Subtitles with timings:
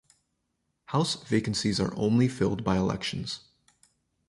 [0.85, 3.41] House vacancies are only filled by elections.